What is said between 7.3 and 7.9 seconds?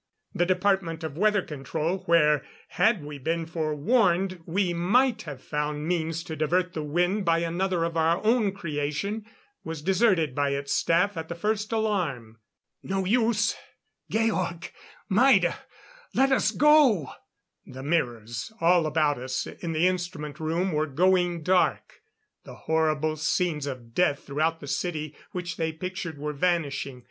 another